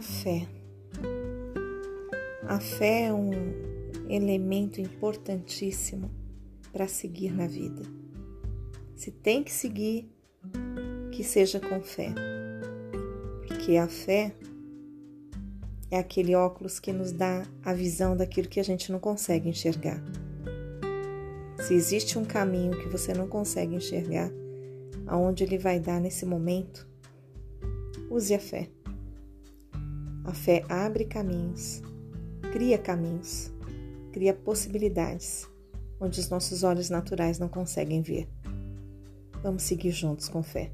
fé. 0.00 0.46
A 2.46 2.60
fé 2.60 3.06
é 3.06 3.12
um 3.12 3.30
elemento 4.08 4.80
importantíssimo 4.80 6.10
para 6.72 6.88
seguir 6.88 7.32
na 7.32 7.46
vida. 7.46 7.82
Se 8.94 9.10
tem 9.10 9.42
que 9.42 9.52
seguir, 9.52 10.10
que 11.12 11.22
seja 11.22 11.60
com 11.60 11.80
fé. 11.80 12.12
Porque 13.46 13.76
a 13.76 13.86
fé 13.86 14.34
é 15.90 15.98
aquele 15.98 16.34
óculos 16.34 16.80
que 16.80 16.92
nos 16.92 17.12
dá 17.12 17.46
a 17.62 17.72
visão 17.72 18.16
daquilo 18.16 18.48
que 18.48 18.60
a 18.60 18.64
gente 18.64 18.90
não 18.90 18.98
consegue 18.98 19.48
enxergar. 19.48 20.02
Se 21.66 21.72
existe 21.72 22.18
um 22.18 22.24
caminho 22.24 22.78
que 22.78 22.88
você 22.88 23.14
não 23.14 23.28
consegue 23.28 23.74
enxergar, 23.74 24.30
aonde 25.06 25.44
ele 25.44 25.56
vai 25.56 25.78
dar 25.80 26.00
nesse 26.00 26.26
momento, 26.26 26.86
use 28.10 28.34
a 28.34 28.38
fé. 28.38 28.68
A 30.24 30.32
fé 30.32 30.64
abre 30.68 31.04
caminhos 31.04 31.82
cria 32.54 32.78
caminhos, 32.78 33.52
cria 34.12 34.32
possibilidades 34.32 35.44
onde 35.98 36.20
os 36.20 36.28
nossos 36.28 36.62
olhos 36.62 36.88
naturais 36.88 37.36
não 37.36 37.48
conseguem 37.48 38.00
ver. 38.00 38.28
Vamos 39.42 39.64
seguir 39.64 39.90
juntos 39.90 40.28
com 40.28 40.40
fé. 40.40 40.70